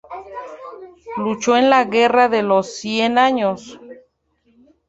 Luchó 1.17 1.55
en 1.57 1.69
la 1.69 1.83
Guerra 1.83 2.27
de 2.27 2.41
los 2.41 2.73
Cien 2.75 3.19
Años. 3.19 3.79